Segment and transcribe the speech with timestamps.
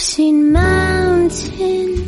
[0.00, 2.00] seen mountains,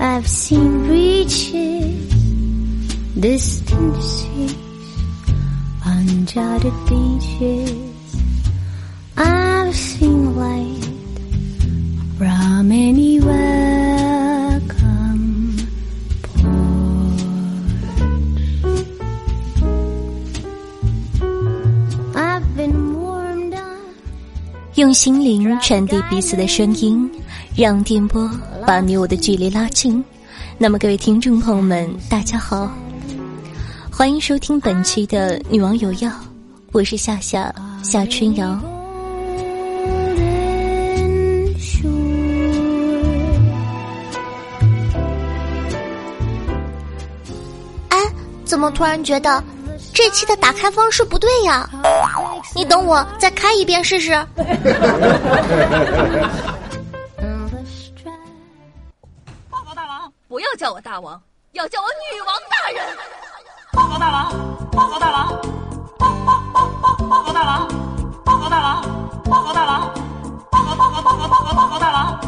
[0.00, 2.12] I've seen beaches,
[3.14, 4.56] distant seas,
[5.84, 8.16] uncharted beaches.
[9.16, 10.84] I've seen light
[12.18, 13.75] from anywhere
[24.76, 27.10] 用心灵传递彼此的声音，
[27.56, 28.30] 让电波
[28.66, 30.04] 把你我的距离拉近。
[30.58, 32.70] 那么，各位听众朋友们，大家好，
[33.90, 36.10] 欢迎收听本期的《女王有药》，
[36.72, 37.50] 我是夏夏
[37.82, 38.60] 夏春瑶。
[47.88, 47.98] 哎，
[48.44, 49.42] 怎么突然觉得
[49.96, 51.66] 这期的打开方式不对呀？
[52.54, 54.12] 你等我再开一遍试试。
[59.48, 61.18] 报告大王，不要叫我大王，
[61.52, 62.84] 要叫我女王大人。
[63.72, 64.30] 报告大王，
[64.70, 65.28] 报告大王，
[65.98, 67.66] 报报报报报告大王，
[68.22, 68.82] 报告大王，
[69.24, 69.94] 报告大王，
[70.50, 72.20] 报告报告报告报告报告大王。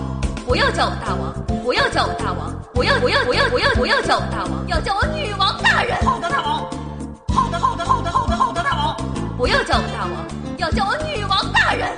[0.47, 6.03] 不要叫我大王，不要叫我大王，不要不要不要不要不要叫我大王，要叫我女王大人。
[6.03, 6.58] 报告，大王。
[9.39, 11.89] 不要叫我大王，要叫我女王大人。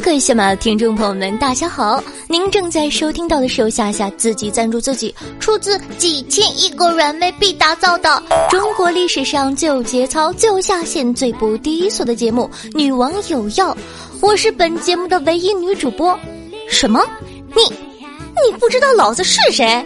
[0.00, 2.00] 各位喜马的听众朋友们，大家好！
[2.28, 13.74] 您正在收听到的是由夏夏自己赞助自己，出自几千亿个软妹币打造的中国历史上最有节操、最有下限、最不低俗的节目《女王有药》。
[14.20, 16.16] 我是本节目的唯一女主播。
[16.70, 17.04] 什么？
[17.56, 17.62] 你
[18.46, 19.84] 你不知道老子是谁？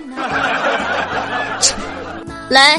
[2.51, 2.79] 来，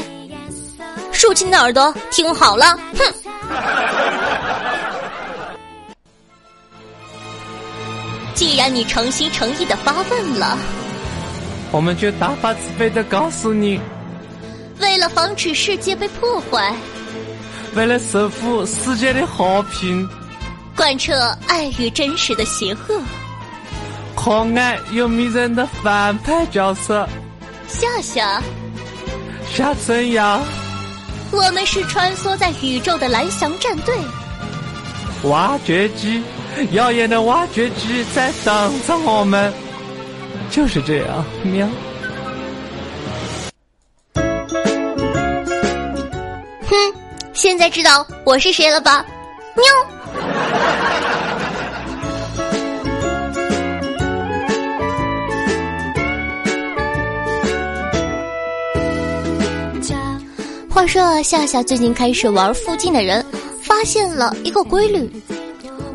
[1.10, 4.33] 竖起你的耳朵，听好了，哼！
[8.34, 10.58] 既然你诚心诚意的发问了，
[11.70, 13.80] 我们就大发慈悲的告诉你，
[14.80, 16.74] 为了防止世界被破坏，
[17.74, 20.08] 为了守护世界的和平，
[20.76, 21.14] 贯彻
[21.46, 23.00] 爱与真实的邪恶，
[24.16, 27.08] 可爱又迷人的反派角色。
[27.68, 28.42] 夏夏，
[29.52, 30.40] 夏春瑶，
[31.30, 33.94] 我们是穿梭在宇宙的蓝翔战队。
[35.24, 36.22] 挖掘机，
[36.72, 39.52] 耀眼的挖掘机在等着我们，
[40.50, 41.68] 就是这样喵。
[46.66, 46.74] 哼，
[47.32, 49.04] 现在知道我是谁了吧？
[49.56, 49.64] 喵。
[60.70, 63.24] 话说，夏夏最近开始玩附近的人，
[63.62, 65.08] 发现了一个规律：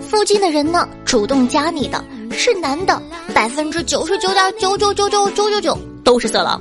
[0.10, 3.00] 附近的人呢，主动加你的是男的，
[3.32, 6.60] 百分之九十九点九九九九九九九都是色狼；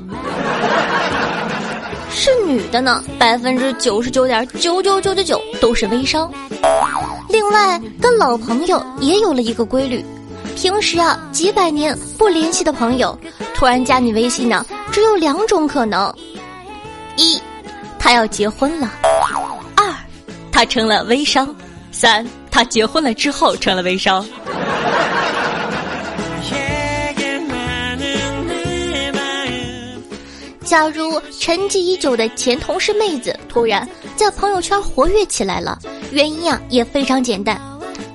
[2.10, 6.30] 是女的呢，百分之九十九点九九九九九都是微商。
[7.30, 10.04] 另外，跟老朋友也有了一个规律：
[10.54, 13.18] 平时啊，几百年不联系的朋友，
[13.54, 16.14] 突然加你微信呢，只有两种可能：
[17.16, 17.40] 一。
[17.98, 18.92] 他要结婚了，
[19.74, 19.92] 二，
[20.52, 21.54] 他成了微商，
[21.90, 24.26] 三，他结婚了之后成了微商。
[30.64, 35.78] 假如沉寂已久的前同事妹子突然在朋友圈活跃起来了，
[36.10, 37.58] 原因啊也非常简单：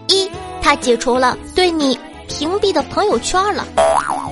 [0.08, 0.30] 一，
[0.62, 3.64] 她解除了对你屏蔽的朋友圈了；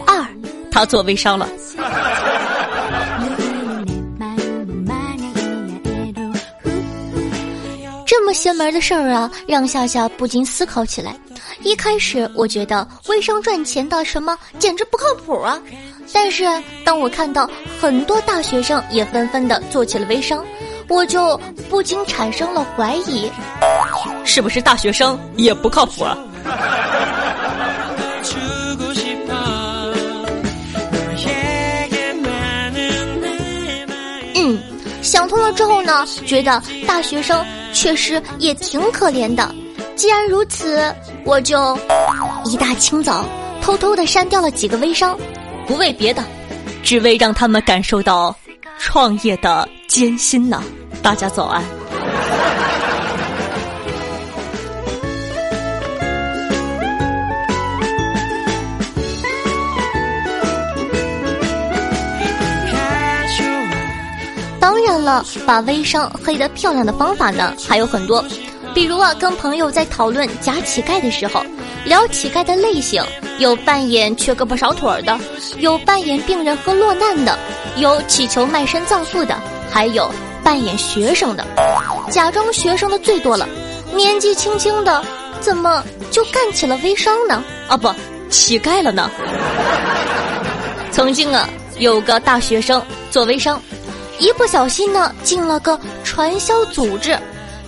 [0.06, 0.24] 二，
[0.72, 1.50] 她做微商了。
[8.34, 11.16] 邪门的事儿啊，让夏夏不禁思考起来。
[11.64, 15.60] 一开始我觉得微商赚钱的什么简直不靠谱啊，
[16.14, 16.46] 但是
[16.84, 17.50] 当我看到
[17.80, 20.46] 很多大学生也纷纷的做起了微商，
[20.88, 21.40] 我就
[21.70, 23.32] 不禁产生了怀疑，
[24.24, 26.18] 是不是大学生也不靠谱啊？
[35.12, 39.54] 想通了之后呢，觉得大学生确实也挺可怜的。
[39.94, 41.78] 既然如此，我就
[42.46, 43.26] 一大清早
[43.62, 45.20] 偷偷的删掉了几个微商，
[45.68, 46.24] 不为别的，
[46.82, 48.34] 只为让他们感受到
[48.80, 50.64] 创业的艰辛呢。
[51.04, 51.62] 大家早安。
[64.62, 68.24] 当然了，把微商黑得漂亮的方法呢还有很多，
[68.76, 71.44] 比如啊，跟朋友在讨论假乞丐的时候，
[71.84, 73.04] 聊乞丐的类型，
[73.40, 75.20] 有扮演缺胳膊少腿儿的，
[75.58, 77.38] 有扮演病人和落难的，
[77.78, 79.36] 有乞求卖身葬父的，
[79.72, 80.10] 还有
[80.44, 81.44] 扮演学生的，
[82.12, 83.50] 假装学生的最多了，
[83.96, 85.04] 年纪轻轻的
[85.40, 87.44] 怎么就干起了微商呢？
[87.68, 87.92] 啊不，
[88.30, 89.10] 乞丐了呢？
[90.92, 91.50] 曾经啊，
[91.80, 92.80] 有个大学生
[93.10, 93.60] 做微商。
[94.22, 97.18] 一不小心呢，进了个传销组织。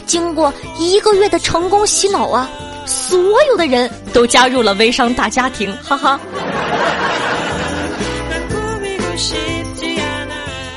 [0.06, 2.48] 经过一个月的成功洗脑啊，
[2.86, 6.20] 所有的人都加入了微商大家庭，哈哈。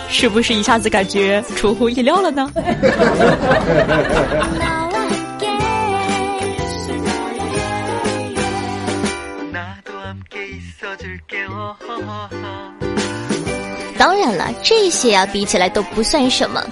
[0.09, 2.51] 是不是一下子感觉出乎意料了呢？
[14.79, 16.63] 这些啊比起来都不算什么，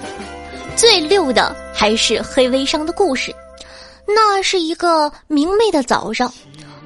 [0.75, 3.35] 最溜的还是黑微商的故事。
[4.07, 6.31] 那是一个明媚的早上，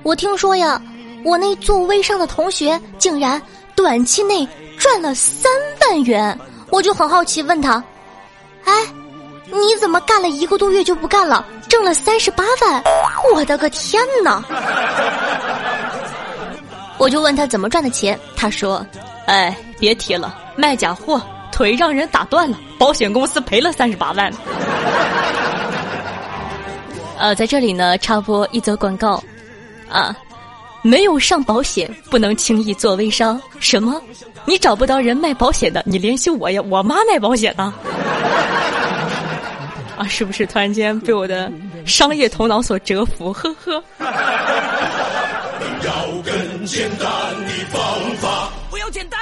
[0.01, 0.81] 我听说呀，
[1.25, 3.39] 我那做微商的同学竟然
[3.75, 5.51] 短期内赚了三
[5.81, 6.39] 万元，
[6.69, 7.83] 我就很好奇问他
[8.63, 8.73] ：“哎，
[9.51, 12.81] 你怎么干了一个多月就不干了，挣了三十八万？
[13.33, 14.41] 我的个天哪！”
[16.97, 18.83] 我就问他怎么赚的钱，他说。
[19.29, 21.21] 哎，别提了，卖假货，
[21.51, 24.33] 腿让人打断了，保险公司赔了三十八万。
[27.19, 29.23] 呃，在这里呢，插播一则广告，
[29.87, 30.17] 啊，
[30.81, 33.39] 没有上保险，不能轻易做微商。
[33.59, 34.01] 什么？
[34.45, 37.71] 你找不到人卖保险的，你联系我呀，我妈卖保险呢。
[39.95, 41.51] 啊，是不是突然间被我的
[41.85, 43.31] 商业头脑所折服？
[43.31, 43.83] 呵呵。
[45.85, 45.91] 要
[46.25, 47.07] 更简单
[47.45, 47.79] 的方
[48.17, 48.19] 法。
[48.19, 48.29] 简单，
[48.71, 49.18] 我要简单，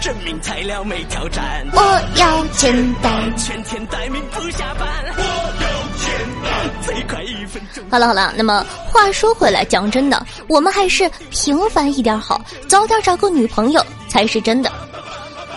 [0.00, 1.66] 证明材料没挑战。
[1.72, 4.88] 我要简单，全天待命不下班。
[5.16, 5.68] 我要
[5.98, 6.10] 简
[6.42, 7.84] 单，最快一分钟。
[7.90, 14.70] 好了好了，那么话说回来，讲真的，我们还是平凡一点好，早点找个女朋友才是真的。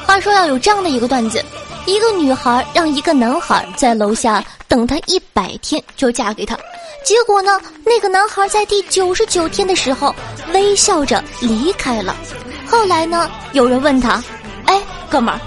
[0.06, 1.44] 话说要有这样的一个段子：
[1.86, 6.58] 一个女孩让一个男孩在楼下等她一百天就嫁给他。
[7.04, 7.60] 结果呢？
[7.84, 10.14] 那个男孩在第九十九天的时候
[10.54, 12.16] 微笑着离开了。
[12.72, 13.30] 后来呢？
[13.52, 14.24] 有人问他
[14.64, 15.38] ：“哎，哥们儿，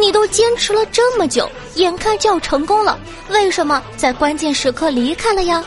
[0.00, 2.98] 你都坚持了这么久，眼看就要成功了，
[3.28, 5.62] 为什么在关键时刻离开了呀？”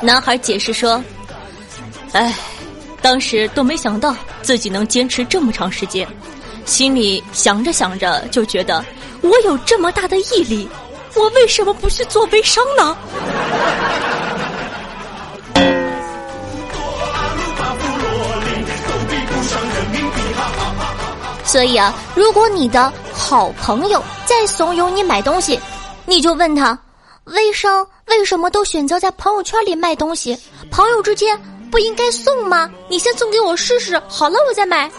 [0.00, 1.02] 男孩解释说
[2.14, 2.32] ：“哎，
[3.02, 6.06] 当时都没想到自己能坚持这么长时间，
[6.64, 8.82] 心里想着想着就觉得
[9.22, 10.68] 我有这么大的毅力，
[11.16, 12.96] 我为什么不去做微商呢？”
[21.54, 25.56] 所以啊，如果你的好朋友在怂恿你买东西，
[26.04, 26.76] 你就问他：
[27.26, 30.36] 微商为什么都选择在朋友圈里卖东西？
[30.68, 31.40] 朋友之间
[31.70, 32.68] 不应该送吗？
[32.88, 34.90] 你先送给我试试，好了我再买。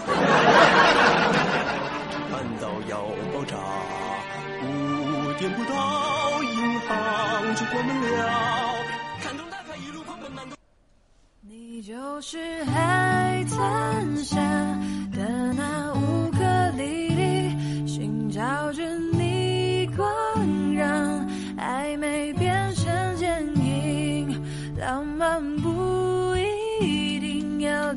[11.42, 14.40] 你就是海滩下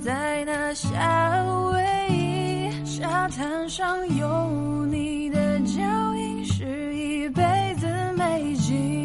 [0.00, 1.82] 在那夏威
[2.14, 7.42] 夷，沙滩上有你的脚印，是一辈
[7.78, 7.86] 子
[8.16, 8.97] 美景。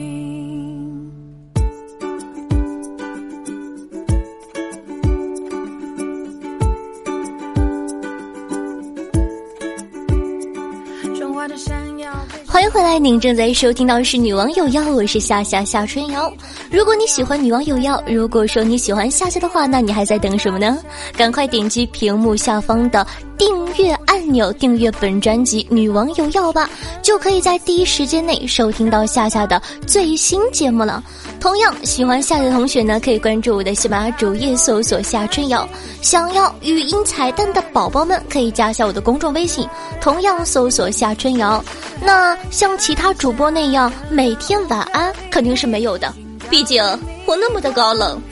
[12.64, 16.32] 欢迎回来，您正在收听到是女王有药，我是夏夏夏春瑶。
[16.72, 20.78] 如果你喜欢女王有药，如果说你喜欢夏夏的话，那你还在等什么呢？
[21.18, 23.06] 赶快点击屏幕下方的
[23.38, 26.70] 订阅按钮，订阅本专辑《女王有药》吧，
[27.04, 31.04] 就可以在第一时间内收听到夏夏的最新节目了。
[31.40, 35.68] 同样喜欢夏夏的同学呢，可以关注我的喜马拉雅主页，搜索夏春瑶。
[36.02, 39.68] 想要语音彩蛋的宝宝们，可以加下我的公众微信，
[40.00, 41.62] 同样搜索夏春瑶。
[42.02, 46.14] 那像其他主播那样每天晚安肯定是没有的，
[46.50, 46.82] 毕竟
[47.26, 48.22] 我那么的高冷。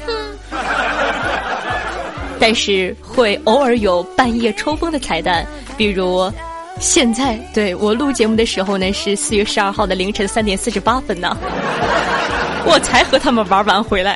[2.39, 5.45] 但是会偶尔有半夜抽风的彩蛋，
[5.77, 6.31] 比如
[6.81, 11.37] 现在对我录节目的时候呢，是四月十二号的凌晨三点四十八分呢，
[12.65, 14.15] 我才和他们玩完回来。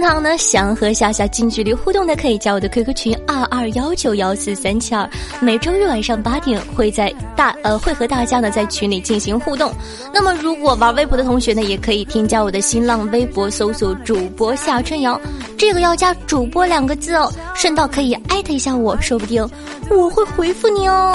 [0.00, 5.06] 那么他呢，想和夏夏近距离互动的，可以加我的 QQ 群二二幺九幺四三七二，
[5.40, 9.70] 每周日晚上八点会在大呃会和大家呢在群里进行互动。
[10.12, 15.20] 那么如果玩微博的同学呢，也可以添加我的新浪微博，搜索主播夏春瑶，
[15.58, 19.46] 这个要加主播两个字哦，顺道可以艾特一下我，说不定
[19.90, 21.14] 我会回复你哦。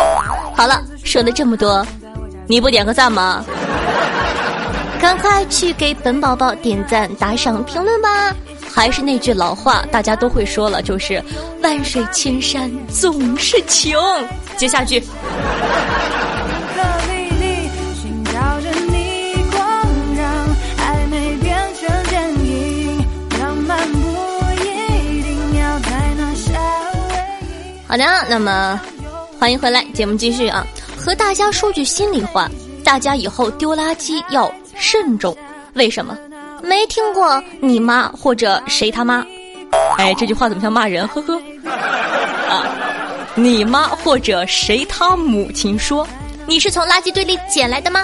[0.55, 1.83] 好了，说了这么多，
[2.47, 3.43] 你不点个赞吗？
[5.01, 8.35] 赶快去给本宝宝点赞、打赏、评论吧！
[8.75, 11.23] 还是那句老话，大家都会说了，就是
[11.63, 13.97] 万水千山总是情。
[14.57, 15.01] 接下句。
[27.87, 28.81] 好的，那么
[29.39, 30.67] 欢迎回来，节目继续啊！
[30.97, 32.51] 和大家说句心里话，
[32.83, 35.33] 大家以后丢垃圾要慎重。
[35.75, 36.17] 为什么？
[36.65, 39.23] 没听过你妈或者谁他妈？
[39.97, 41.07] 哎，这句话怎么像骂人？
[41.07, 41.35] 呵呵。
[42.49, 42.65] 啊，
[43.35, 46.07] 你妈或者谁他母亲说，
[46.47, 48.03] 你是从垃圾堆里捡来的吗？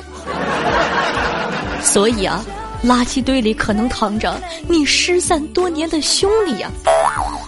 [1.81, 2.43] 所以啊，
[2.85, 6.69] 垃圾堆里可能躺着你失散多年的兄弟呀。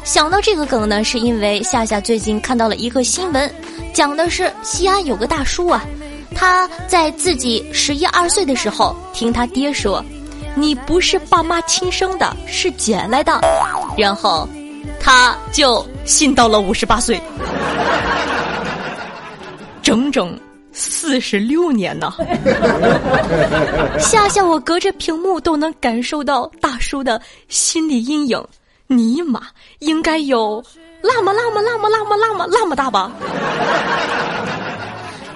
[0.03, 3.53] 想到这个梗呢，是因为夏夏最近看到了一个新闻，
[3.93, 5.84] 讲的是西安有个大叔啊，
[6.36, 10.03] 他在自己十一二岁的时候，听他爹说。
[10.56, 13.40] 你不是爸妈亲生的，是捡来的，
[13.98, 14.48] 然后
[15.00, 17.20] 他就信到了五十八岁，
[19.82, 20.40] 整整
[20.72, 22.14] 四十六年呢。
[24.00, 28.44] 夏夏，我隔着屏幕都能感受到大叔的心理阴影。
[28.88, 29.42] 尼玛，
[29.80, 30.64] 应该有
[31.02, 33.12] 那么那么那么那么那么那么大吧？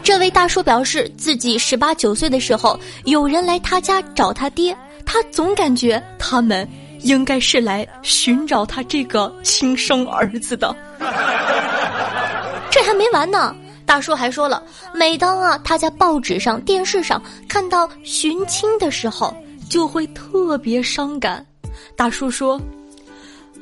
[0.03, 4.77] 这位大叔表示，自己十八九岁的时候，有人来他家找他爹。
[5.07, 6.67] 他总感觉他们
[6.99, 10.75] 应该是来寻找他这个亲生儿子的。
[12.69, 14.61] 这还没完呢，大叔还说了，
[14.93, 19.33] 每当啊他在报纸上、电视上看到寻亲的时候，
[19.69, 21.43] 就会特别伤感。
[21.95, 22.59] 大叔说：“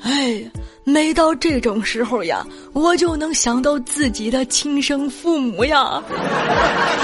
[0.01, 0.43] 哎，
[0.83, 6.01] 每到这种时候呀，我就能想到自己的亲生父母呀，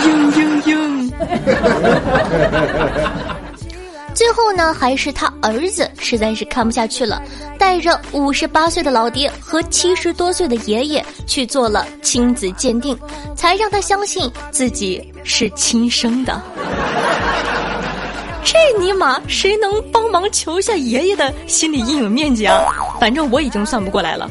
[0.02, 1.12] 嘤嘤嘤。”
[4.22, 7.20] 最后呢，还是他儿子实在是看不下去了，
[7.58, 12.96] 带着五十八岁的老爹和七十多岁的爷爷去做了亲子鉴定，
[13.36, 16.40] 才让他相信自己是亲生的。
[18.46, 22.64] 这尼玛，谁能帮忙求一下爷爷的心理阴影面积啊？
[23.00, 24.30] 反正我已经算不过来了。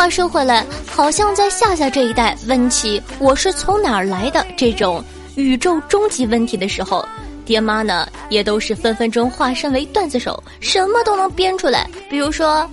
[0.00, 5.04] 话说回来，好像在夏夏这一代问起我是从哪儿来的这种
[5.34, 7.06] 宇宙终极问题的时候，
[7.44, 11.86] 爹妈呢也都是分分钟化身为段子手，什么都能编出来。
[12.08, 12.66] 比如说，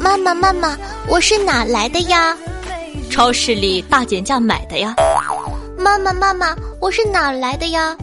[0.00, 0.74] 妈妈妈妈，
[1.06, 2.34] 我是哪来的呀？
[3.10, 4.94] 超市里大减价买的呀。
[5.76, 7.94] 妈妈妈妈，我是哪来的呀？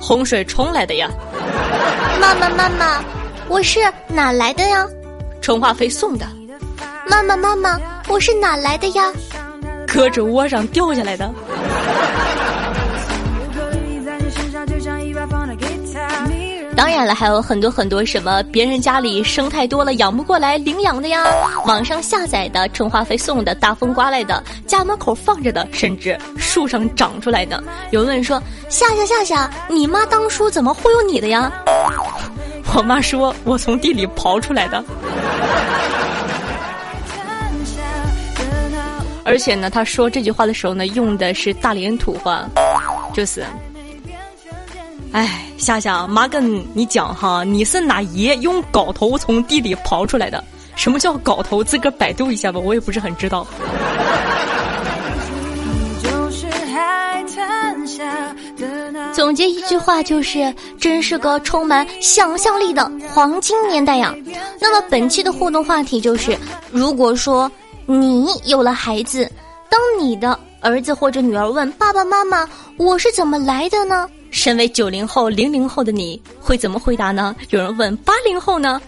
[0.00, 1.10] 洪水冲来的呀。
[2.18, 3.04] 妈妈妈妈。
[3.48, 4.86] 我是哪来的呀？
[5.40, 6.26] 充话费送的。
[7.08, 9.12] 妈妈妈妈，我是哪来的呀？
[9.86, 11.30] 胳肢窝上掉下来的。
[16.76, 21.22] 当然了，还有很多很多什么别人家里生太多了养不过来领养的呀，
[21.66, 27.62] 网上下载的充话费送的，大风刮来的，家门口放着的，甚至树上长出来的。
[27.90, 31.52] 有人说：夏夏夏夏，你妈当初怎么忽悠你的呀？
[32.76, 34.84] 我妈说我从地里刨出来的，
[39.24, 42.44] 而且呢，她说这句话的时候呢，用的是大连土话，
[43.14, 43.44] 就是，
[45.12, 50.42] 哎，夏夏，妈跟你讲哈，你是哪爷用镐头从地里刨出来的？
[50.74, 51.62] 什么叫镐头？
[51.62, 53.46] 自个儿百度一下吧，我也不是很知道。
[59.14, 64.12] 总结一句话就是，真是个充满想象力的黄金年代呀。
[64.60, 66.36] 那么本期的互动话题就是：
[66.72, 67.50] 如果说
[67.86, 69.30] 你有了孩子，
[69.70, 74.08] 当你的儿子或者女儿问爸爸妈妈我是怎么来的呢？
[74.30, 77.36] 身为九零后、零零后的你会怎么回答呢？
[77.50, 78.80] 有人问八零后呢？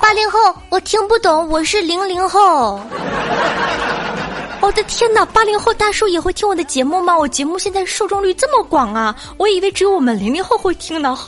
[0.00, 0.38] 八零后，
[0.68, 2.80] 我听不懂，我是零零后。
[4.60, 5.24] 我的天哪！
[5.26, 7.16] 八零后大叔也会听我的节目吗？
[7.16, 9.14] 我节目现在受众率这么广啊！
[9.36, 11.26] 我以为只有我们零零后会听呢，哼。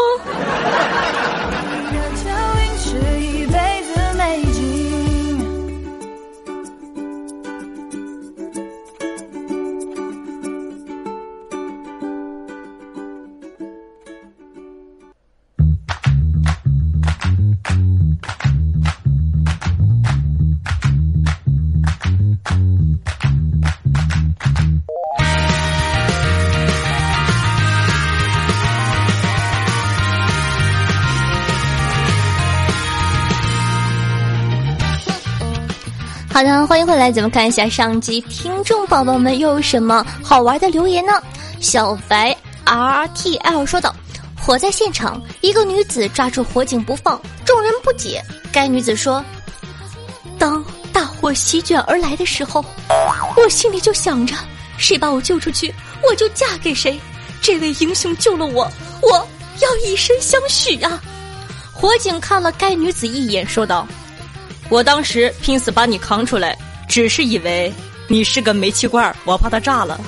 [36.37, 41.15] 好的，欢迎回来，咱们看一下上集听众宝宝们又有什么好玩的留言呢？
[41.61, 43.97] 小白 R T L 说道
[44.39, 48.23] ：“火灾现场，一个女子抓住火警不放，众人不解。
[48.53, 49.25] 该女子说，
[50.39, 50.63] 当
[50.93, 52.63] 大火席卷而来的时候，
[53.39, 54.37] 我心里就想着，
[54.77, 55.75] 谁把我救出去，
[56.07, 57.01] 我就嫁给谁。
[57.41, 59.27] 这位英雄救了我，我
[59.63, 61.03] 要以身相许啊！”
[61.73, 63.89] 火警看了该女子一眼，说道。
[64.69, 66.57] 我当时拼死把你扛出来，
[66.89, 67.73] 只是以为
[68.09, 69.99] 你是个煤气罐，我怕它炸了。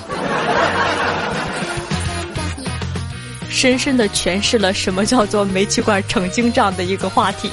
[3.49, 7.51] 深深的诠释了什么叫做煤气罐成精这样的一个话题。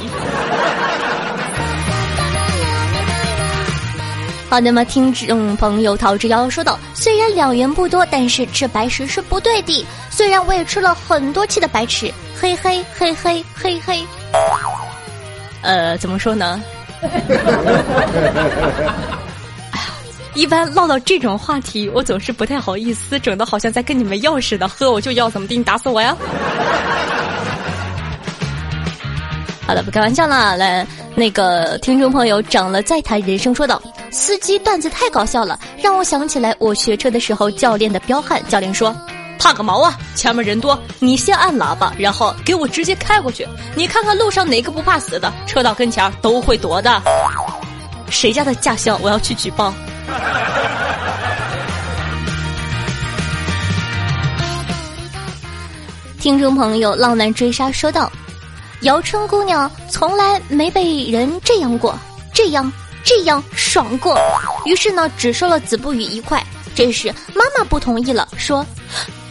[4.49, 9.85] 好那么，听众朋友陶之夭说道：“虽然两元不多，但是吃白食是不对的。
[10.09, 14.05] 虽然我也吃了很多期的白吃，嘿嘿嘿嘿嘿嘿。
[15.61, 16.61] 呃，怎么说呢？”
[19.71, 19.85] 哎呀，
[20.33, 24.67] 一般唠到这种话题，我总是不太好意思，整的好像在跟你们要似的。
[24.67, 25.57] 喝我就要，怎么地？
[25.57, 26.15] 你打死我呀！
[29.67, 30.55] 好了，不开玩笑了。
[30.57, 30.85] 来，
[31.15, 33.81] 那个听众朋友长了再谈人生说道
[34.11, 38.39] ：“司机段子太搞笑了，让我想起来我学车的时候教练的彪悍。
[38.47, 38.95] 教练说。”
[39.37, 39.95] 怕个毛啊！
[40.15, 43.47] 前面人多，你先按喇叭，然后给我直接开过去。
[43.75, 45.31] 你看看路上哪个不怕死的？
[45.45, 47.01] 车到跟前都会躲的。
[48.09, 48.97] 谁家的驾校？
[49.01, 49.71] 我要去举报。
[56.19, 58.11] 听众朋友，浪漫追杀说道
[58.81, 61.95] ：“姚春姑娘从来没被人这样过，
[62.33, 62.71] 这样
[63.03, 64.17] 这样爽过。
[64.65, 66.43] 于是呢，只收了子不语一块。
[66.73, 68.65] 这时妈妈不同意了，说。”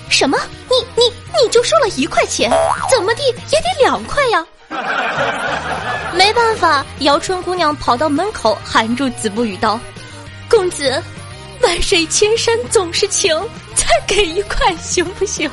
[0.08, 0.38] 什么？
[0.68, 1.12] 你你
[1.42, 2.50] 你就收了一块钱，
[2.90, 4.46] 怎么地也得两块呀！
[6.14, 9.78] 没办法，姚春姑娘跑到门口喊住子不语道
[10.48, 11.02] ：“公子，
[11.62, 13.36] 万水千山总是情，
[13.74, 15.50] 再给一块行不行？”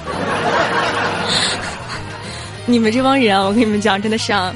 [2.68, 4.54] 你们这帮人啊，我跟你们讲，真的是啊，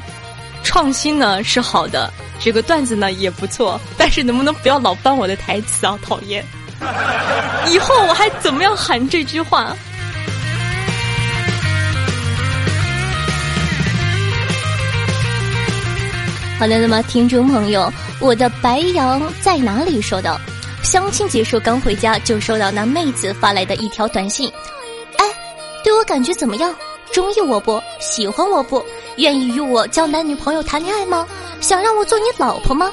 [0.63, 5.97] 创新呢是好的，这个段子呢也不错，但是能不能不要老翻我的台词啊？
[6.03, 6.45] 讨厌！
[7.67, 9.75] 以后我还怎么样喊这句话？
[16.57, 20.01] 好的，那么听众朋友，我的白羊在哪里？
[20.01, 20.39] 说道，
[20.83, 24.49] 相亲结束刚回家就收到那妹子发来的一条短信，
[25.17, 25.25] 哎，
[25.83, 26.73] 对我感觉怎么样？
[27.11, 27.81] 中意我不？
[27.99, 28.83] 喜欢我不？
[29.17, 31.27] 愿意与我交男女朋友谈恋爱吗？
[31.59, 32.89] 想让我做你老婆吗？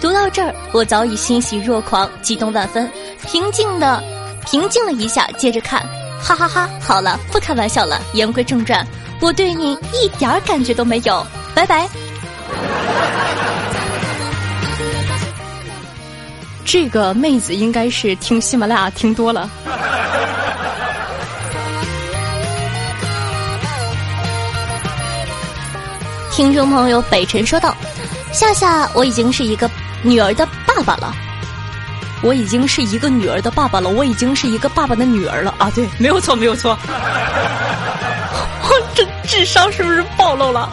[0.00, 2.90] 读到这儿，我早已欣喜若狂，激动万分。
[3.26, 4.02] 平静的，
[4.46, 5.86] 平静了一下，接着看，
[6.22, 6.70] 哈哈哈！
[6.80, 8.00] 好了，不开玩笑了。
[8.14, 8.86] 言归正传，
[9.20, 11.26] 我对你一点感觉都没有。
[11.54, 11.86] 拜拜。
[16.64, 19.50] 这个妹子应该是听喜马拉雅听多了。
[26.30, 27.76] 听众朋友北辰说道
[28.32, 29.70] ：“夏夏，我已经是一个。”
[30.02, 31.14] 女儿的爸爸了，
[32.22, 35.70] 我已经是一个女儿的爸爸了，我已经是一个爸爸的女儿了啊！
[35.74, 36.76] 对，没有错，没有错。
[38.62, 40.70] 我这智商是不是暴露了？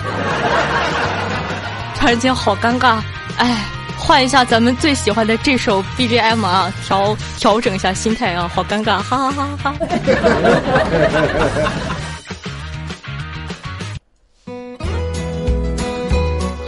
[1.99, 2.99] 突然间好尴尬，
[3.37, 3.65] 哎，
[3.97, 9.73] 换一下咱们最喜欢的这首 BGM 啊，调调整一下心态啊，好尴尬，哈哈哈哈！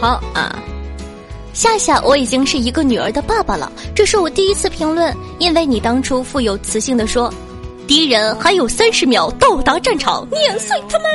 [0.00, 0.52] 好啊。
[1.60, 3.70] 夏夏，我已经是一个女儿的爸爸了。
[3.94, 7.30] 这是我第一次评论，因为你当初富有磁性的说，
[7.86, 11.06] 敌人还有三十秒到达战场，碾碎他们。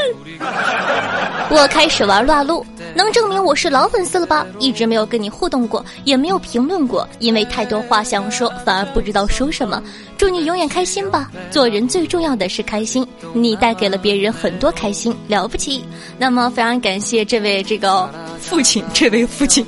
[1.49, 2.63] 我开始玩撸啊撸，
[2.95, 4.47] 能证明我是老粉丝了吧？
[4.58, 9.84] 一直没有跟你互动过，也没有评论过，因为太多话想说，反而不知道说什么。
[10.17, 11.29] 祝你永远开心吧！
[11.51, 15.84] 做人最重要的是开心，你带给了别人很多开心，了不起。
[16.17, 19.65] 那么非常感谢这位这个父亲，这位父亲。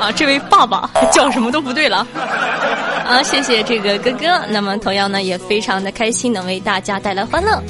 [0.00, 2.04] 啊，这位爸爸叫什么都不对了。
[3.06, 4.26] 啊，谢谢这个哥哥。
[4.48, 7.62] 那么同样呢，也非常的开心能为大家带来欢乐。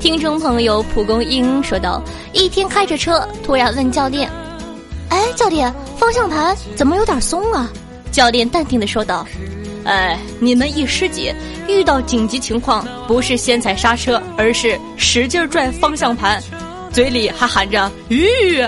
[0.00, 2.00] 听众朋友蒲公英说道：
[2.32, 4.30] 一天开着车，突然问教练
[5.10, 7.68] ：“哎，教练，方向盘怎么有点松啊？”
[8.12, 9.26] 教练淡定的说道
[9.84, 11.34] ：“哎，你们一师姐
[11.66, 16.40] 遇到紧急情况，不是先踩刹车，而是使劲拽方向盘，
[16.92, 18.62] 嘴里还喊着‘吁吁’。”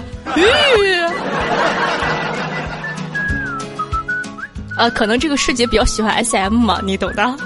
[4.76, 7.36] 啊，可能这个师姐比较喜欢 S M 嘛，你懂的。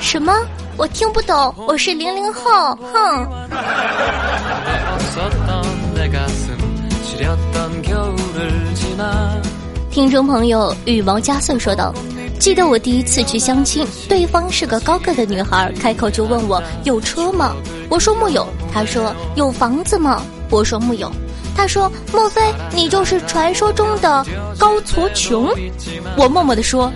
[0.00, 0.32] 什么？
[0.78, 1.52] 我听不懂。
[1.66, 3.28] 我是零零后，哼。
[9.90, 11.92] 听众朋友羽毛加岁说道
[12.38, 17.56] ：“记得我第一次去相亲，对方是个高个的女孩，开口就问我有车吗？
[17.90, 18.46] 我说木有。
[18.72, 20.22] 他说有房子吗？
[20.48, 21.10] 我说木有。
[21.56, 22.40] 他说莫非
[22.72, 24.24] 你就是传说中的
[24.56, 25.50] 高矬穷？
[26.16, 26.92] 我默默的说，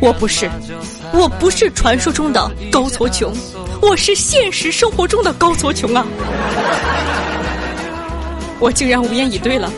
[0.00, 0.50] 我不是，
[1.12, 3.32] 我不是传说中的高矬穷，
[3.80, 6.06] 我是现实生活中的高矬穷啊！
[8.58, 9.72] 我竟然无言以对了。”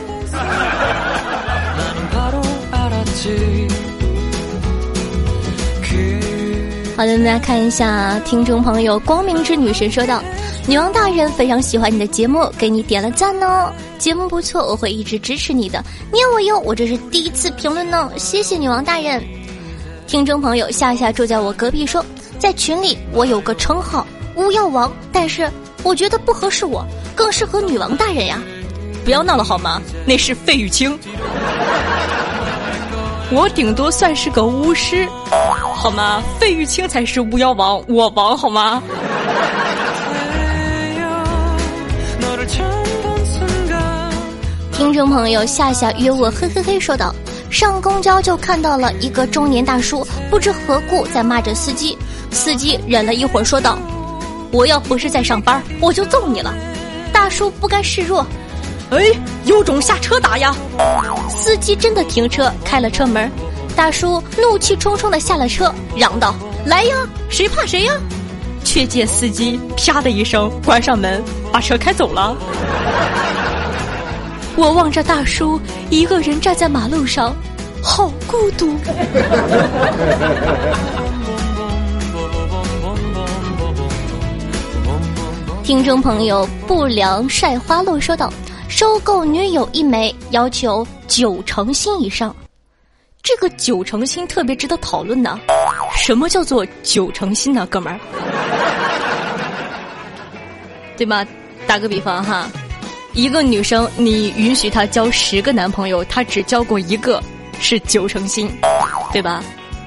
[6.95, 10.23] 好的，来看一下听众朋友光明之女神说道
[10.65, 15.83] ：“女王大人非常喜欢你的节目，给你点了赞哦，节目不错，我会一直支持你的。
[16.11, 19.21] 念我哟，我这是第一次评论呢，谢谢女王大人。”
[20.07, 22.03] 听众朋友夏夏住在我隔壁说，
[22.37, 25.51] 在群里我有个称号巫妖王，但是
[25.83, 28.39] 我觉得不合适我，更适合女王大人呀。
[29.03, 29.81] 不要闹了好吗？
[30.05, 30.97] 那是费玉清。
[33.31, 35.07] 我顶多算是个巫师，
[35.73, 36.21] 好吗？
[36.39, 38.81] 费玉清才是巫妖王，我王好吗？
[44.71, 47.13] 听众朋友夏夏约我嘿嘿嘿说道：
[47.55, 51.97] 上公交就看到了一个中年大叔，不知何故在骂着司机。
[52.29, 53.79] 司机忍了一会儿说道
[54.51, 56.53] ：“我要不是在上班，我就揍你了。”
[57.13, 58.27] 大叔不甘示弱。
[58.89, 59.05] 哎，
[59.45, 60.53] 有种下车打呀！
[61.29, 63.31] 司机真的停车，开了车门，
[63.73, 66.35] 大叔怒气冲冲的下了车，嚷道
[66.67, 66.93] ：“来呀，
[67.29, 67.93] 谁怕谁呀！”
[68.65, 72.35] 却见司机啪的一声关上门，把车开走了。
[74.57, 77.35] 我望着大叔一个人站在马路上，
[77.83, 78.73] 好孤独。
[85.63, 88.31] 听众朋友不良晒花露说道。
[88.67, 92.35] 收购女友一枚，要求九成新以上。
[93.21, 95.39] 这个九成新特别值得讨论呢。
[95.95, 97.99] 什么叫做九成新呢，哥们儿？
[100.97, 101.25] 对吗？
[101.67, 102.47] 打个比方哈，
[103.15, 107.23] 一个女生，你允许她交十个男朋友，她只交过一个，
[107.61, 108.51] 是九成新，
[109.13, 109.41] 对吧？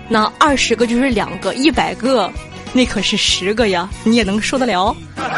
[0.09, 2.33] 那二十个就是两个，一百个，
[2.73, 4.97] 那可是十个呀，你也能受得了？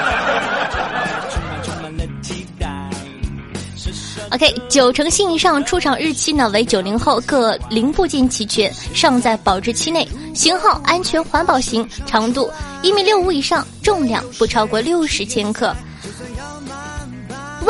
[4.31, 10.07] OK，九成新以上，出厂日期呢为九零后，各零部件齐全，尚在保质期内。
[10.33, 12.48] 型号安全环保型，长度
[12.83, 15.74] 一米六五以上，重量不超过六十千克。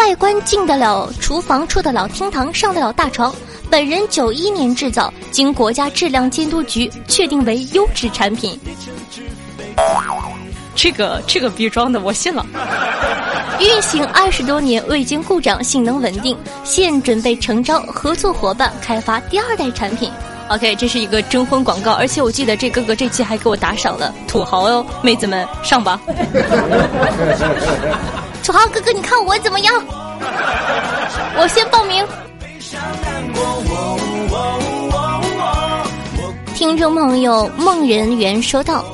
[0.01, 3.35] 外观进得了厨房，出得了厅堂，上得了大床。
[3.69, 8.59] 本人九一年制造，经国家质量监督局确定为优质产品。
[10.75, 12.47] 这个这个逼装的，我信了。
[13.61, 16.35] 运行二十多年未经故障，性能稳定，
[16.65, 20.11] 现准备诚招合作伙伴开发第二代产品。
[20.49, 26.01] OK，这是一个征婚广告，而且我记得这哥哥这期还给我打赏了，土豪哦，妹子们上吧！
[28.51, 29.73] 土豪哥哥，你看我怎么样？
[31.37, 32.05] 我先报名。
[36.53, 38.85] 听众朋友梦人缘说道。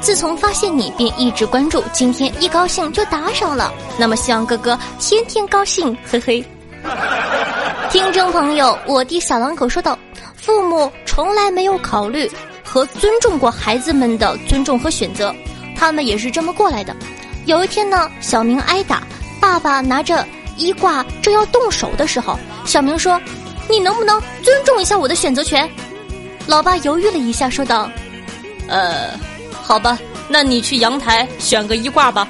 [0.00, 1.84] 自从发现你，便一直关注。
[1.92, 6.44] 今天一高兴就打赏了，那么希望哥哥天天高兴，嘿嘿。
[7.90, 9.96] 听众朋友，我的小狼狗说道
[10.34, 12.28] ：“父母从来没有考虑
[12.64, 15.32] 和尊重过孩子们的尊重和选择，
[15.76, 16.92] 他们也是这么过来的。
[17.46, 19.02] 有一天呢，小明挨打，
[19.40, 23.20] 爸爸拿着衣挂正要动手的时候，小明说
[23.70, 25.68] ：‘你能不能尊重一下我的选择权？’
[26.48, 27.88] 老爸犹豫了一下，说道
[28.68, 29.10] ：‘呃。’”
[29.62, 32.28] 好吧，那你去阳台选个衣挂吧。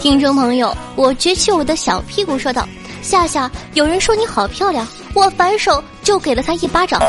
[0.00, 2.68] 听众朋友，我撅起我的小屁股说道
[3.02, 7.00] ：“夏夏，有人说你好漂亮，我反手就。”就给了他一巴掌。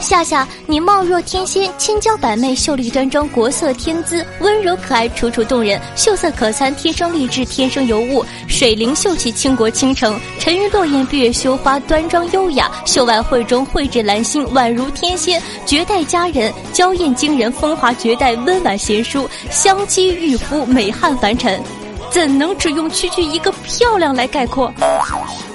[0.00, 21.62] 夏夏，你貌若天仙，千娇百媚，秀丽端庄，国色天姿，温柔可爱，楚楚动人，秀色可餐，天生丽质，天生尤物，水灵秀气，倾国倾城，沉鱼落雁，闭月羞花，端庄优雅，秀外慧中，蕙质兰心，宛如天仙，绝代佳人，娇艳惊人，风华绝代，温婉贤淑，香肌玉肤，美汉凡尘。
[22.10, 24.72] 怎能只用区区一个漂亮来概括？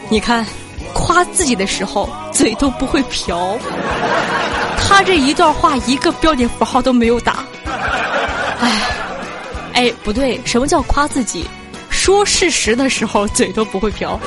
[0.07, 0.45] 你看，
[0.93, 3.57] 夸自己的时候嘴都不会瓢。
[4.77, 7.45] 他这一段话一个标点符号都没有打。
[8.59, 8.81] 哎，
[9.73, 11.45] 哎，不对，什么叫夸自己？
[11.89, 14.19] 说事实的时候嘴都不会瓢。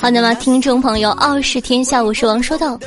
[0.00, 2.78] 好的吗，听众朋友，傲视天下，我是王说道。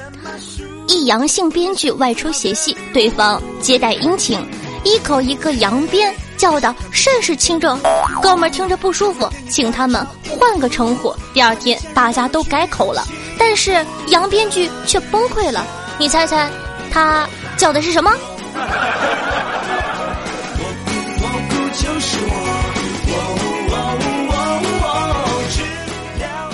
[0.87, 4.37] 一阳性编剧外出写戏，对方接待殷勤，
[4.83, 7.79] 一口一个扬鞭，叫的甚是清正。
[8.19, 11.15] 哥们儿听着不舒服，请他们换个称呼。
[11.35, 15.63] 第二天大家都改口了，但是杨编剧却崩溃了。
[15.99, 16.49] 你猜猜，
[16.91, 18.11] 他叫的是什么？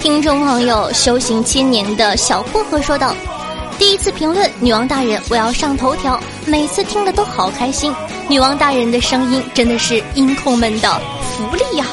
[0.02, 3.15] 听众朋友，修行千年的小薄荷说道。
[3.80, 6.19] 第一次评论女王大人，我要上头条。
[6.45, 7.93] 每次听的都好开心，
[8.30, 11.86] 女王大人的声音真的是音控们的福利呀！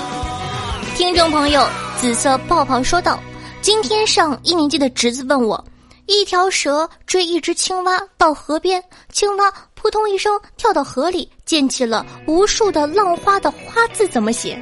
[0.97, 1.65] 听众朋友，
[2.01, 3.21] 紫色泡泡说道
[3.63, 5.65] ：“今天上一年级的侄子问我，
[6.07, 9.45] 一条蛇追一只青蛙到河边，青蛙
[9.77, 14.61] 扑通一声跳到河里，溅起了无数的浪花的花字怎么写？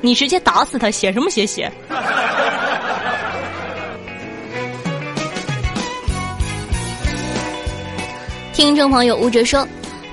[0.00, 1.70] 你直接打死他，写什么写写？”
[8.52, 9.66] 听众朋友吴哲说，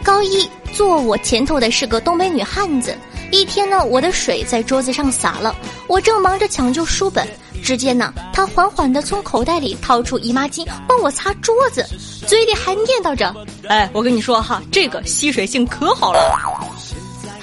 [0.04, 2.98] 高一坐我前头的是个东北女汉子。
[3.32, 5.56] 一天呢，我的水在桌子上洒了，
[5.88, 7.26] 我正忙着抢救书本，
[7.64, 11.86] 只见呢，她缓缓地从口袋里掏出姨妈巾帮我擦桌子，
[12.28, 13.34] 嘴里还念叨着
[13.70, 16.38] ：“哎，我跟你说哈，这个吸水性可好了。”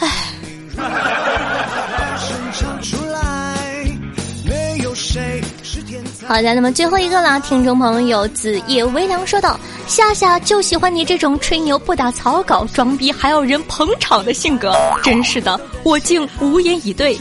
[0.01, 0.09] 哎。
[6.29, 14.71] 好的，那么最后一个啦，听众朋友子夜微凉说道：“夏夏就喜欢你这种吹牛不打草稿、装逼还要人捧场的性格，
[15.03, 17.19] 真是的，我竟无言以对。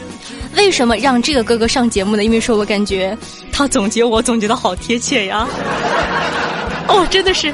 [0.56, 2.22] 为什么让这个哥哥上节目呢？
[2.22, 3.16] 因为说我感觉
[3.50, 5.48] 他总结我总结的好贴切呀。
[6.86, 7.50] 哦，真的是，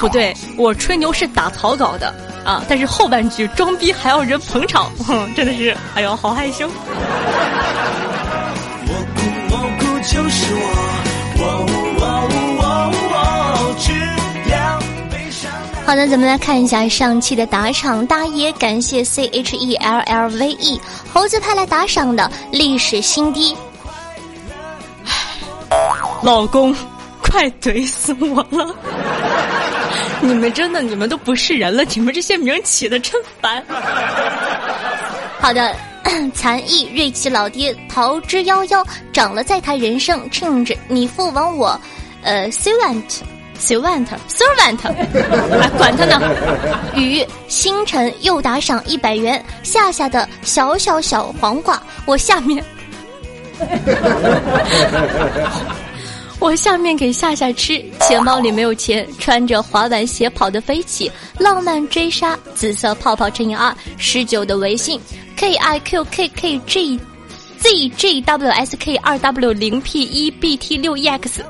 [0.00, 2.12] 不对，我吹牛是打草稿的
[2.44, 6.68] 啊，但是后半句装逼还要人捧场，哼， 真的是，哎呦，好害羞。”
[10.36, 10.86] 是我。
[15.86, 20.80] 好的，咱们来看一下上期的打赏，大爷感谢 C H E L L V E
[21.12, 23.56] 猴子派来打赏的历史新低。
[26.22, 26.74] 老公，
[27.22, 28.74] 快怼死我了！
[30.20, 33.64] 你们真的，你们都不是人了，你们这些名起的真烦。
[35.38, 35.72] 好的。
[36.34, 40.28] 残意锐气老爹逃之夭夭，长了在他人生。
[40.30, 41.78] change 你父王我，
[42.22, 43.02] 呃，servant
[43.58, 44.76] servant servant，
[45.76, 46.20] 管他呢。
[46.94, 52.62] 雨星辰又打赏一百元，夏夏的小小小黄瓜，我下面，
[56.38, 57.82] 我下面给夏夏吃。
[58.00, 65.00] 钱包里没有钱，穿着滑板鞋跑得飞起，浪漫追杀，紫色泡泡乘以二，十九的微信。
[65.36, 66.98] k i q k k g
[67.58, 71.42] z g w s k 二 w 零 p 一 b t 六 e x，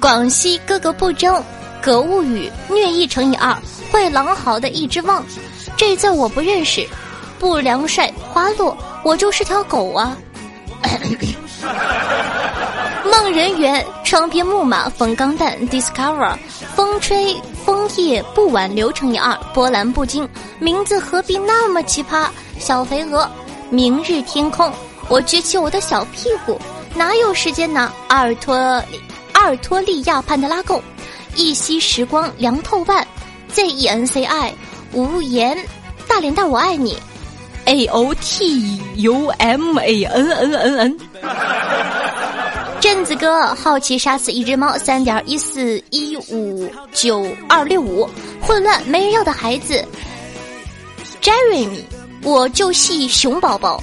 [0.00, 1.42] 广西哥哥不争，
[1.80, 3.56] 格物语虐一乘以二，
[3.90, 5.24] 会狼嚎的一只旺，
[5.76, 6.86] 这字我不认识，
[7.38, 10.16] 不良帅花落，我就是条狗啊。
[13.10, 16.36] 梦人缘，窗边木马风钢弹，discover，
[16.74, 22.26] 风吹枫叶不挽留乘以二，波澜不惊，名字何必那么奇葩？
[22.58, 23.28] 小肥鹅，
[23.70, 24.72] 明日天空，
[25.08, 26.58] 我举起我的小屁股，
[26.94, 27.92] 哪有时间呢？
[28.08, 28.54] 阿尔托，
[29.32, 30.82] 阿尔托利亚潘德拉贡，
[31.36, 33.06] 一夕时光凉透半
[33.52, 34.54] ，Z E N C I，
[34.92, 35.58] 无言，
[36.08, 36.96] 大脸蛋我爱你
[37.66, 40.98] ，A O T U M A N N N N。
[42.80, 48.08] 镇子哥好奇杀死一只猫，三点一四一五九二六五，
[48.40, 49.82] 混乱没人要的孩子
[51.22, 51.80] ，Jeremy，
[52.22, 53.82] 我就系熊宝宝，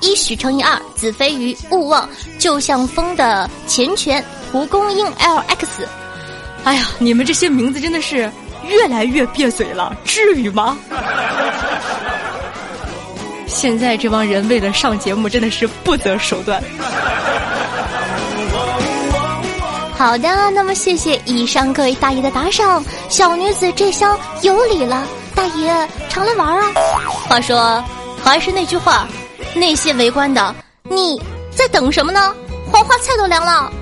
[0.00, 5.66] 一许乘以二，子非鱼，勿忘，就像风的前拳，蒲公英 LX，
[6.64, 8.30] 哎呀，你们这些名字真的是
[8.66, 10.78] 越来越别嘴了，至于吗？
[13.46, 16.62] 现在这帮人为了上节目真的是不择手段。
[19.96, 22.84] 好的，那么谢谢以上各位大爷的打赏。
[23.08, 26.66] 小女子这厢有礼了，大爷常来玩啊。
[27.06, 27.82] 话说，
[28.22, 29.08] 还是那句话，
[29.54, 32.34] 那些围观的，你在等什么呢？
[32.70, 33.72] 黄花菜都凉了。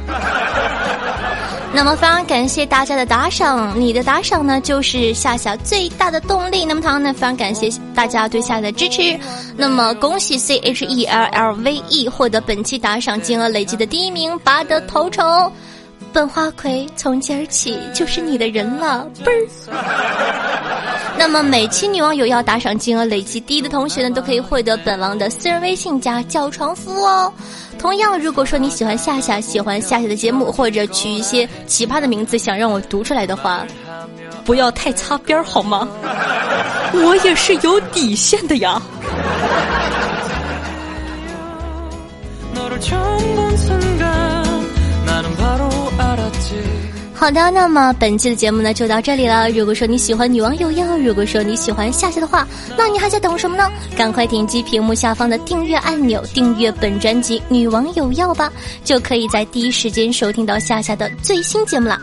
[1.74, 6.64] 那么非常感谢大家的打赏，你的打赏呢就是夏夏最大的动力。
[6.64, 9.18] 那么同样呢非常感谢大家对夏夏的支持。
[9.56, 15.22] 那么恭喜 C H E L L V E 获得本期打赏金额累计的第一名，拔得头筹。
[16.12, 19.48] 本花魁从今儿起就是你的人了，嘣儿。
[21.18, 27.32] 那么每期女网友要打赏金额累计第一的同学呢，都可以获得本王的私人微信加叫床服务哦。
[27.84, 33.66] 同样，如果说你喜欢夏夏，喜欢夏夏的节目，或者取一些奇葩的名字想让我读出来的话，
[34.42, 35.86] 不要太擦边儿好吗？
[36.96, 38.80] 我也是有底线的呀。
[47.24, 49.48] 好的，那么本期的节目呢就到这里了。
[49.48, 53.66] 如果说你喜欢女王有药，如果说你喜欢夏夏的话，那你还在等什么呢？
[53.96, 58.52] 赶快点击屏幕下方的订阅按钮，订阅本专辑《女王有药》吧，
[58.84, 61.98] 就可以在第一时间收听到夏夏的最新节目了。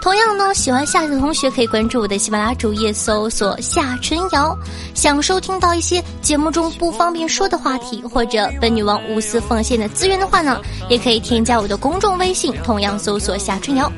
[0.00, 4.56] 同样呢，喜欢夏夏的同学可以关注我的喜马拉雅主页，搜索夏春瑶。
[4.94, 13.92] 想收听到一些节目中不方便说的话题，或者本女王无私奉献的资源的话呢，也可以添加我的公众微信，同样搜索夏春瑶。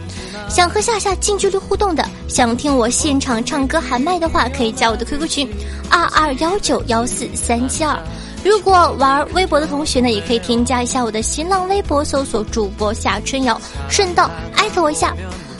[0.49, 5.49] 想和夏夏近距离互动的，想听我现场唱歌喊麦的话，可以加我的 QQ 群
[5.91, 7.99] 二二幺九幺四三七二。
[8.45, 15.15] 如果玩微博的同学呢，也可以添加一下我的新浪微博，搜索主播夏春瑶，顺道艾特我一下。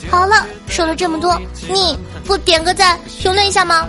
[0.09, 3.87] 好了，说了这么多，你不点个赞、评论一下吗？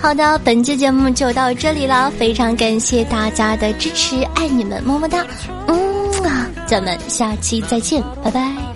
[0.00, 5.24] 好的，本期节目就到这里了，非常感谢大家的支持，爱你们，么么哒，
[5.66, 5.78] 嗯，
[6.70, 8.69] 咱们下期再见，拜拜。